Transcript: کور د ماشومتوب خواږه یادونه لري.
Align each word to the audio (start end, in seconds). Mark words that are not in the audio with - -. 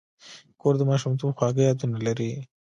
کور 0.61 0.73
د 0.77 0.81
ماشومتوب 0.89 1.31
خواږه 1.37 1.61
یادونه 1.67 1.97
لري. 2.07 2.31